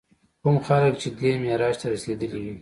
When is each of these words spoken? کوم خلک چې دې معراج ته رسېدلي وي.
کوم 0.41 0.55
خلک 0.67 0.93
چې 1.01 1.07
دې 1.19 1.31
معراج 1.41 1.75
ته 1.81 1.85
رسېدلي 1.93 2.27
وي. 2.43 2.55